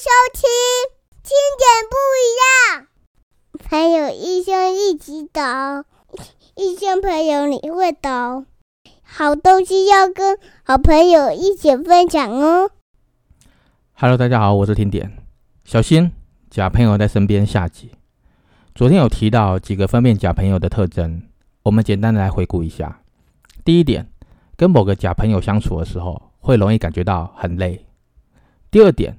[0.00, 0.48] 收听，
[1.22, 2.86] 听点不一样。
[3.68, 5.42] 朋友一生一起走，
[6.54, 8.46] 一生朋友你会懂。
[9.02, 12.70] 好东西要跟好朋友一起分享哦。
[13.92, 15.18] Hello，大家好，我是听点。
[15.66, 16.10] 小心
[16.48, 17.44] 假朋友在身边。
[17.44, 17.90] 下集
[18.74, 21.24] 昨天有提到几个分辨假朋友的特征，
[21.64, 23.02] 我们简单的来回顾一下。
[23.66, 24.10] 第一点，
[24.56, 27.84] 跟某个假朋友相处的时候，会容易感觉到很累。
[28.70, 29.18] 第二点，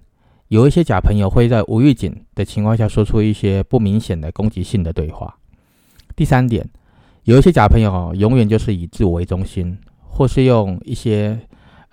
[0.52, 5.34] 有一些假朋友会在无预警的情况下说出一些不明显的攻击性的对话。
[6.14, 6.70] 第三点，
[7.24, 9.78] 有一些假朋友永远就是以自我为中心，
[10.10, 11.40] 或是用一些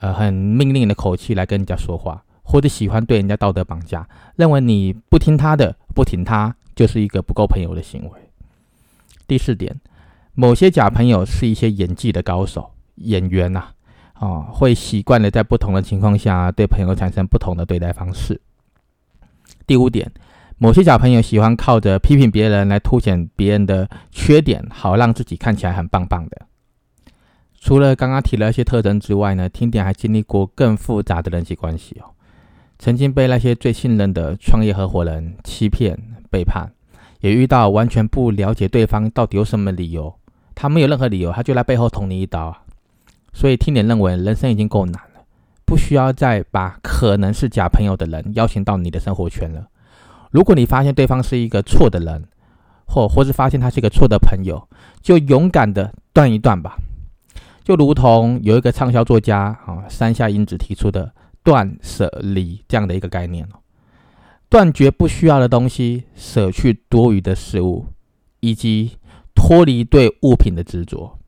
[0.01, 8.11] 呃很命令的口气来跟人家说话，或者喜欢对人家道德绑架，认为你不听他的，不听他就是一个不够朋友的行为。
[9.29, 9.81] 第四点，
[10.35, 13.67] 某些假朋友是一些演技的高手，演员呐。
[14.19, 18.41] 哦，会习惯的在不同的情况下对朋友产生不同的对待方式。
[19.69, 20.11] 第五点，
[20.57, 26.47] 某些小朋友喜欢靠着批评别人来凸显别人的缺点，好让自己看起来很棒棒的。
[27.61, 32.11] 除了刚刚提了一些特征之外呢，听点还经历过更复杂的人际关系哦。
[32.79, 35.99] 曾经被那些最信任的创业合伙人欺骗
[36.31, 36.73] 背叛，
[37.21, 40.15] 也遇到完全不了解对方到底有什么理由，
[40.55, 42.63] 他没有任何理由，他就来背后捅你一刀啊。
[43.35, 45.03] 所以，听点认为人生已经够难，
[45.69, 49.69] 不需要再把可能是假朋友的人邀请到你的生活圈了。
[50.31, 52.25] 如果你发现对方是一个错的人，
[52.87, 54.67] 或或是发现他是一个错的朋友，
[55.03, 56.79] 就勇敢的断一断吧。
[57.63, 61.13] 就如同有一个畅销作家啊山下英子提出的
[61.45, 63.61] “断舍离”这样的一个概念哦，
[64.49, 67.85] 断绝不需要的东西，舍去多余的事物，
[68.41, 68.97] 以及
[69.35, 71.19] 脱离对物品的执着。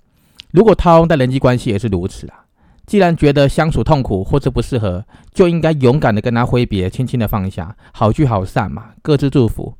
[0.51, 2.47] 如果套用在人际关系也是如此啊。
[2.91, 9.77] 既然觉得相处痛苦或者不适合，就应该勇敢的跟他挥别，轻轻的放下，好聚好散嘛，各自祝福。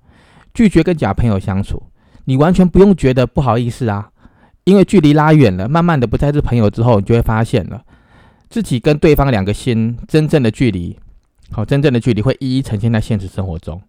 [0.55, 1.83] 拒绝跟假朋友相处，
[2.27, 4.11] 你完全不用觉得不好意思啊，
[4.63, 7.83] 因为距离拉远了，慢慢的不再是朋友之后，你就会发现了
[8.49, 10.97] 自己跟对方两个心真正的距离，
[11.51, 13.83] 好，真正的距离会一一呈现在现实生活中。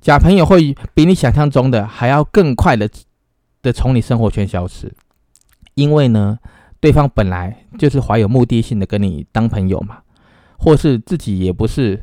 [0.00, 2.88] 假朋友会比你想象中的还要更快的
[3.60, 4.94] 的从你生活圈消失。
[5.74, 6.38] 因为呢，
[6.80, 9.98] 对方本来就是怀有目的性的跟你当朋友嘛，
[10.58, 12.02] 或是自己也不是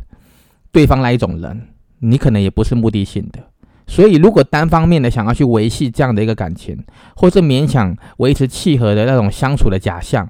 [0.71, 1.69] 对方那一种人，
[1.99, 3.39] 你可能也不是目的性的，
[3.87, 6.83] 所以如果单方面的想要去维系这样的一个感情，
[7.15, 10.27] 或是勉强维持契合的那种相处的假象，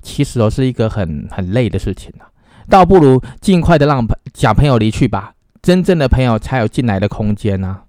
[0.00, 2.30] 其实都是一个很很累的事情啊，
[2.68, 7.84] 倒不如尽快的让假朋友离去吧，真正的朋友才有进来的空间啊。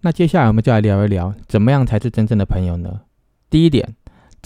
[0.00, 3.00] 那接下来我们就来聊一聊，怎么样才是真正的朋友呢？
[3.50, 3.94] 第一点，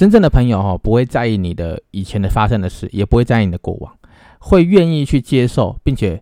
[0.03, 3.97] 真正的朋友哈不会在意你的以前的发生的事，也不会在意你的过往，
[4.41, 6.21] 会愿意去接受，并且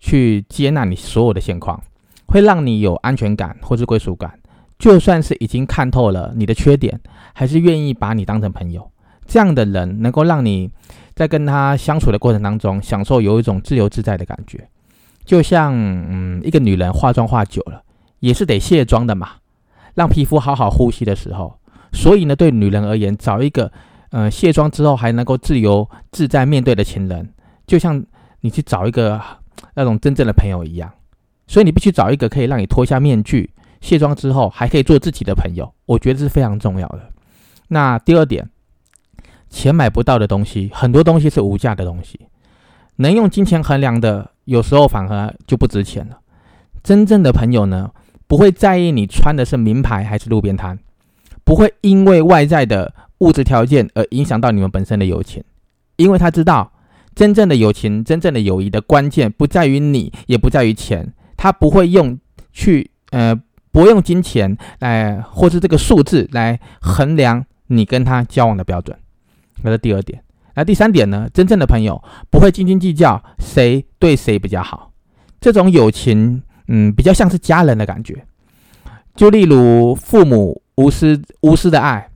[0.00, 1.80] 去接纳你所有的现况，
[2.26, 4.36] 会让你有安全感或是归属感。
[4.76, 7.00] 就算是已经看透了你的缺点，
[7.32, 8.90] 还是愿意把你当成朋友。
[9.24, 10.68] 这样的人能够让你
[11.14, 14.68] 在跟他相处的过程当中，享受有一种自由自在的感觉。
[15.24, 17.84] 就像嗯，一个女人化妆化久了，
[18.18, 19.34] 也是得卸妆的嘛，
[19.94, 21.60] 让皮肤好好呼吸的时候。
[21.92, 23.70] 所以呢，对女人而言，找一个，
[24.10, 27.28] 呃，卸妆之后还能够自由自在面对的情人，
[27.66, 28.02] 就像
[28.40, 29.20] 你去找一个
[29.74, 30.90] 那种真正的朋友一样。
[31.46, 35.70] 所以你必须找一个可以让你脱下面具、卸妆之后还可以做自己的朋友。
[35.84, 37.10] 我觉得是非常重要的。
[37.68, 38.48] 那第二点，
[39.50, 42.18] 钱买不到的东西，很多东西是无价的东西，
[42.96, 46.20] 能用金钱衡量的，有时候反而就不值钱了。
[46.82, 47.90] 真正的朋友呢，
[48.26, 50.78] 不会在意你穿的是名牌还是路边摊。
[51.52, 55.44] 不会因为外在的物质条件而影响到你们本身的友情，
[55.96, 56.72] 因为他知道
[57.14, 61.12] 真正的友情、真正的友谊的关键不在于你，也不在于钱。
[61.36, 62.18] 他不会用
[62.54, 63.38] 去呃，
[63.70, 68.96] 不用金钱来或是这个数字来衡量你跟他交往的标准。
[69.62, 70.24] 那是第二点。
[70.54, 71.28] 那第三点呢？
[71.34, 74.90] 真正的朋友不会斤斤计较谁对谁比较好，
[75.38, 78.24] 这种友情，嗯，比较像是家人的感觉。
[79.14, 80.61] 就例如父母。
[80.76, 82.08] 无私无私的爱，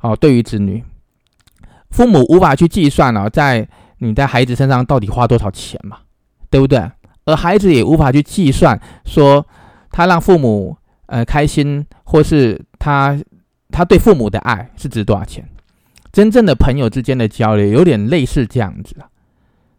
[0.00, 0.82] 哦，对于子女，
[1.90, 3.68] 父母无法去计算了，在
[3.98, 5.98] 你在孩子身上到底花多少钱嘛，
[6.50, 6.90] 对不对？
[7.24, 9.46] 而孩子也无法去计算，说
[9.90, 13.18] 他让父母呃开心，或是他
[13.70, 15.48] 他对父母的爱是值多少钱？
[16.12, 19.08] 真正的朋友之间的交流，有点类似这样子啊，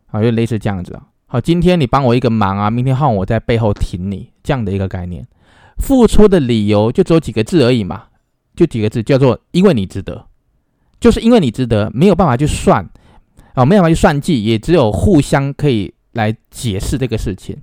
[0.07, 1.03] 好，就类似这样子啊。
[1.25, 5.25] 好，今天你帮我一个忙啊，明天换我在背后挺你，这样的一个概念。
[5.77, 8.05] 付出的理由就只有几个字而已嘛，
[8.55, 10.27] 就几个字，叫做“因为你值得”，
[10.99, 12.89] 就是因为你值得，没有办法去算，
[13.53, 17.55] 啊，没有办法去算计，也只有互相可以来解释这个事情。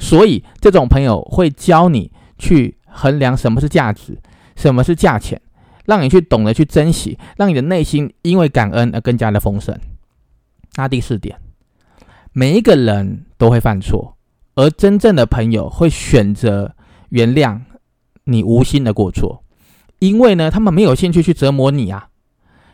[0.00, 4.16] 所以，这种朋友会教你去衡量什么是价值，
[4.56, 5.40] 什么是价钱，
[5.84, 9.78] 让你去懂得去珍惜，让你的内心因为感恩而更加的丰盛。
[10.76, 11.38] 那第四点，
[12.32, 14.16] 每一个人都会犯错，
[14.54, 16.74] 而真正的朋友会选择
[17.10, 17.60] 原谅
[18.24, 19.42] 你无心的过错，
[19.98, 22.08] 因为呢，他们没有兴趣去折磨你啊，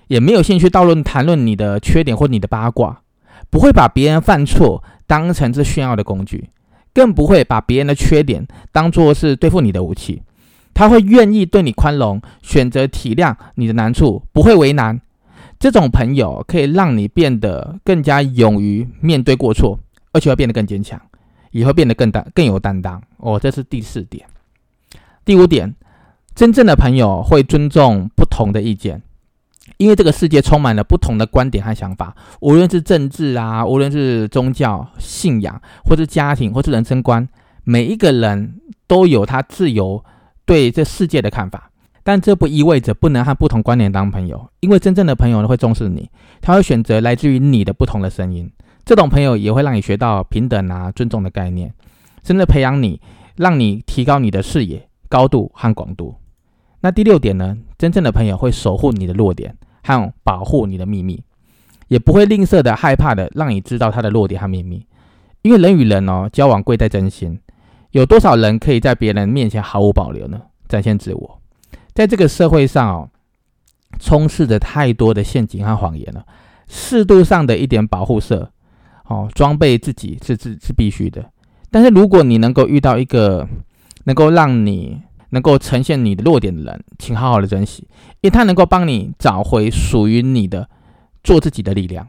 [0.08, 3.02] 也没有兴趣讨论谈论你的缺点或你的八卦，
[3.50, 6.50] 不会把别人犯错当成是炫耀的工具。
[6.92, 10.22] 更不会把别人的缺点当做是对付你的武器，
[10.72, 15.00] 他会愿意对你宽容，选择体谅你的难处，不会为难。
[15.58, 19.80] 这种朋友可以让你变得更加勇于面对过错，
[20.12, 21.00] 而且会变得更坚强，
[21.54, 23.00] 也会变得更大更有担当。
[23.18, 24.26] 哦，这是第四点。
[25.24, 25.72] 第五点，
[26.34, 29.00] 真正的朋友会尊重不同的意见。
[29.78, 37.26] 因为这个世界充满了不同的观点和想法，无论是政治啊，无论是宗教信仰，或是家庭，或是人生观，
[37.62, 40.04] 每一个人都有他自由
[40.44, 41.70] 对这世界的看法。
[42.02, 46.10] 但这不意味着不能和不同观点当朋友，因为真正的朋友呢会重视你，
[46.42, 48.50] 他会选择来自于你的不同的声音。
[48.84, 51.72] 这种朋友也会让你学到平等啊、尊重的概念，
[52.22, 53.00] 甚至培养你，
[53.36, 56.16] 让你提高你的视野高度和广度。
[56.80, 57.56] 那第六点呢？
[57.78, 61.22] 真正的朋友会守护你的弱点和保护你的秘密，
[61.88, 64.86] 也不会吝啬的害怕的让你知道他的弱点和秘密。
[65.40, 67.40] 因为人与人哦，交往贵在真心。
[67.92, 70.40] 有多少人可以在别人面前毫无保留呢？
[70.68, 71.40] 展现自我，
[71.94, 73.08] 在这个社会上哦，
[73.98, 76.26] 充斥着太多的陷阱和谎言了。
[76.66, 78.50] 适度上的一点保护色
[79.08, 81.30] 哦，装备自己是是是必须的。
[81.70, 83.46] 但是如果你能够遇到一个
[84.04, 87.86] 能够让你能够呈现你的弱点的人，请好好的珍惜，
[88.20, 90.68] 因为他能够帮你找回属于你的
[91.22, 92.06] 做自己的力量。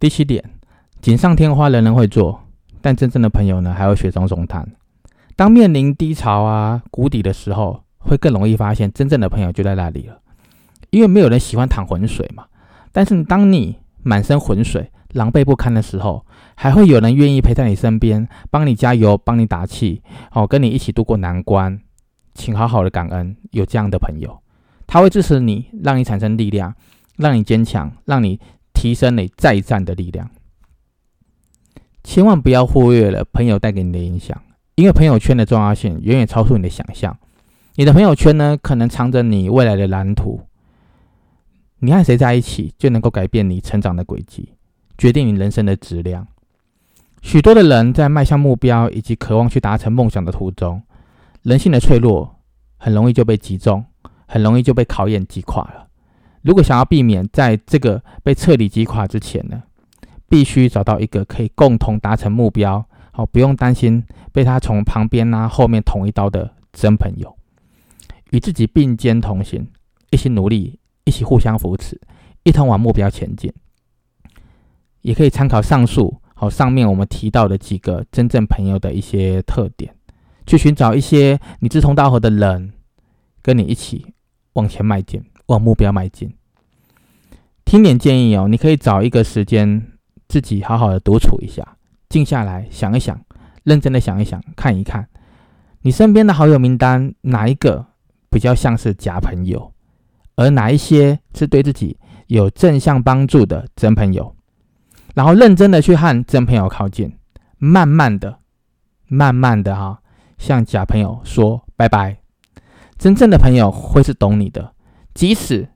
[0.00, 0.42] 第七点，
[1.00, 2.40] 锦上添花人人会做，
[2.80, 4.66] 但真正的朋友呢，还会雪中送炭。
[5.36, 10.20] 当面临低潮啊、谷底的时候，会更容易发现真正的朋友就在那里了。
[10.90, 12.46] 因为没有人喜欢淌浑水嘛。
[12.90, 16.24] 但是当你满身浑水、狼狈不堪的时候，
[16.54, 20.02] 还会有人愿意陪在你身边，帮你加油、帮你打气，
[20.32, 21.80] 哦，跟你一起度过难关。
[22.34, 24.40] 请好好的感恩有这样的朋友，
[24.86, 26.74] 他会支持你，让你产生力量，
[27.16, 28.38] 让你坚强，让你
[28.72, 30.30] 提升你再战的力量。
[32.04, 34.40] 千万不要忽略了朋友带给你的影响，
[34.76, 37.18] 因为朋友圈的重要性远远超出你的想象。
[37.74, 40.40] 你的朋友圈呢，可能藏着你未来的蓝图。
[41.80, 44.52] 你和谁在一起，就能够改变你成长的轨迹，
[44.98, 46.26] 决定你人生的质量。
[47.22, 50.82] 许多的人在迈向目标以及渴望去达成梦想的途中。
[51.42, 52.36] 人性的脆弱
[52.76, 53.84] 很容易就被击中，
[54.26, 55.86] 很容易就被考验击垮了。
[56.42, 59.62] 如果想要避免在这个被彻底击垮之前呢，
[60.28, 67.36] 必须找到一个可以共同达成目标，好不用担心被他从旁边啊后面捅一刀的真朋友，
[68.30, 69.66] 与自己并肩同行，
[70.10, 72.00] 一起努力，一起互相扶持，
[72.42, 73.52] 一同往目标前进。
[75.02, 79.94] 也可以参考上述好上面我们提到的几个真正朋友的一些特点。
[80.46, 82.72] 去寻找一些你志同道合的人，
[83.42, 84.14] 跟你一起
[84.54, 86.32] 往前迈进，往目标迈进。
[87.66, 89.92] 听点建议哦，你可以找一个时间，
[90.26, 91.76] 自己好好的独处一下，
[92.08, 93.20] 静下来想一想，
[93.62, 95.06] 认真的想一想，看一看
[95.82, 97.84] 你身边的好友名单，哪一个
[98.30, 99.74] 比较像是假朋友，
[100.36, 104.34] 而哪一些是对自己有正向帮助的真朋友，
[105.18, 107.12] 然后认真的去和真朋友靠近，
[107.56, 108.38] 慢慢的，
[109.08, 110.00] 慢慢的哈。
[110.38, 112.18] 向假朋友说拜拜，
[112.96, 114.74] 真正的朋友会是懂你的，
[115.14, 115.68] 即使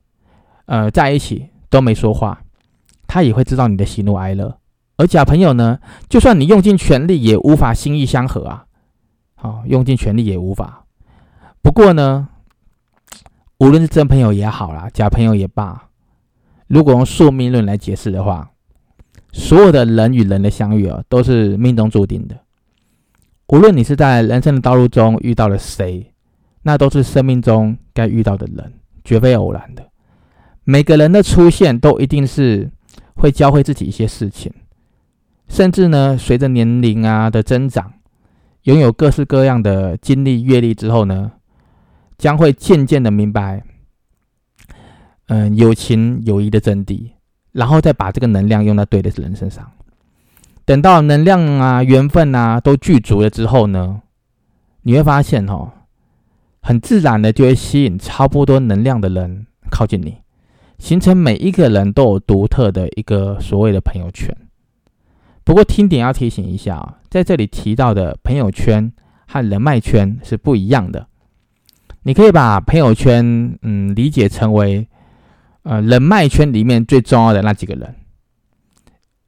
[0.67, 2.41] 呃在一起都没说话，
[3.05, 4.59] 他也会知道你的喜怒哀乐。
[4.95, 8.65] 而假朋友呢，就算你用尽全力，也无法心意相合啊！
[9.35, 10.85] 好，用尽全力也无法。
[11.61, 12.29] 不过呢，
[13.57, 15.89] 无论是真朋友也好啦，假朋友也罢，
[16.67, 18.51] 如果用宿命论来解释的话，
[19.33, 22.39] 所有的人与人的相遇啊，都是命中注定的。
[23.47, 26.13] 无论你是在人生的道路中遇到了谁，
[26.61, 28.73] 那都是生命中该遇到的人，
[29.03, 29.83] 绝非偶然的。
[30.63, 32.71] 每个人的出现都一定是
[33.15, 34.51] 会教会自己一些事情，
[35.47, 37.93] 甚至呢，随着年龄啊的增长，
[38.63, 41.33] 拥有各式各样的经历阅历之后呢，
[42.17, 43.63] 将会渐渐的明白，
[45.27, 47.09] 嗯，友情友谊的真谛，
[47.53, 49.71] 然后再把这个能量用在对的人身上。
[50.65, 54.01] 等到能量啊、缘分啊都具足了之后呢，
[54.81, 55.71] 你会发现哦，
[56.61, 60.17] 很自然的就会吸引差不多能量的人靠近你，
[60.77, 64.35] 形成每一个人都有独特的一个所谓的朋友圈。
[65.43, 68.91] 不过听点要提醒一下啊，在这里提到的朋友圈
[69.27, 71.07] 和人脉圈是不一样的。
[72.03, 74.87] 你可以把朋友圈嗯理解成为
[75.63, 77.95] 呃人脉圈里面最重要的那几个人。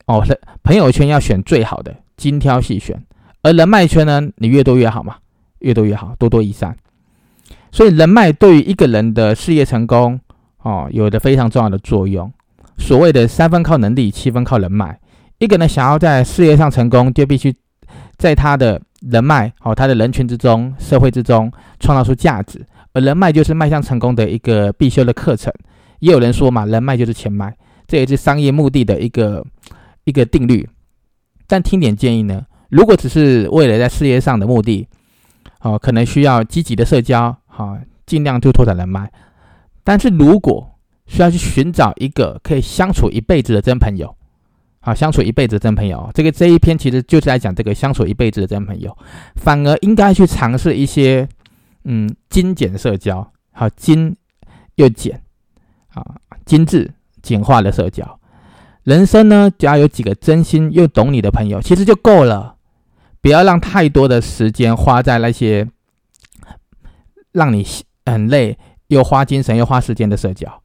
[0.05, 0.23] 哦，
[0.63, 2.95] 朋友圈要选最好的，精挑细选；
[3.41, 5.15] 而人脉圈呢，你越多越好嘛，
[5.59, 6.77] 越多越好，多多益善。
[7.71, 10.19] 所以人脉对于一个人的事业成功
[10.61, 12.31] 哦，有着非常重要的作用。
[12.77, 14.99] 所谓的三分靠能力，七分靠人脉。
[15.39, 17.53] 一个人想要在事业上成功，就必须
[18.17, 22.65] 在他的人脉哦，他的人群之中、社会之中创造出价值。
[22.93, 25.51] 而人脉就是迈向成功的一个必修的课程。
[26.05, 27.51] 也有人说嘛，人脉就是钱脉，
[27.87, 29.43] 这也是商业目的的一个
[30.03, 30.69] 一个定律。
[31.47, 34.87] 但听点建议呢，如果只是为了在事业上的目的，
[35.61, 39.11] 哦，可能需要积极的社交，好，尽量就拓展人脉。
[39.83, 40.69] 但是如果
[41.07, 44.15] 需要去寻找一个可以相处一辈子的真朋友。
[44.81, 48.95] 好，相处一辈子的真朋友，这个这一篇其实就是在讲这个相处一辈子的真朋友，
[49.35, 51.27] 反而应该去尝试一些，
[51.85, 54.15] 嗯，精简社交，好精
[54.75, 55.19] 又简，
[55.95, 56.05] 啊，
[56.45, 58.19] 精致简化的社交。
[58.83, 62.55] 人生呢，只要有几个真心又懂你的朋友，其实就够了。
[63.19, 65.67] 不要让太多的时间花在那些
[67.31, 67.65] 让你
[68.05, 68.55] 很累
[68.87, 70.61] 又花精神又花时间的社交，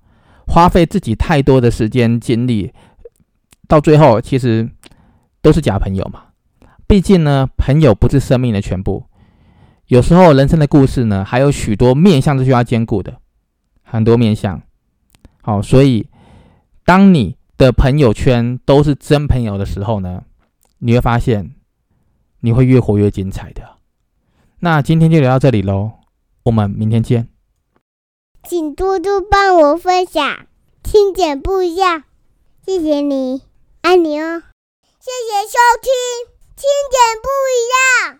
[0.46, 2.70] 花费自己太多的时间精力。
[3.66, 4.68] 到最后，其实
[5.40, 6.24] 都是假朋友嘛。
[6.86, 9.06] 毕竟呢，朋友不是生命的全部。
[9.86, 13.14] 有时候，人生的故事呢，还有许多面向是需要兼顾的，
[13.82, 14.60] 很多面向。
[15.50, 16.06] 好，所以
[16.84, 20.22] 当你的朋友圈都是真朋友的时候呢，
[20.78, 21.56] 你会发现
[22.38, 23.78] 你会越活越精彩的。
[24.60, 25.94] 那今天就聊到这里喽，
[26.44, 27.28] 我们明天见。
[28.44, 30.46] 请多多帮我分享，
[30.84, 32.04] 听点不一样，
[32.64, 33.42] 谢谢你。
[33.80, 34.44] 爱你哦，
[35.00, 35.90] 谢谢收听。
[36.54, 38.19] 听点不一样